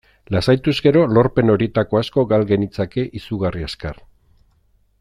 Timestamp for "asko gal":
2.01-2.47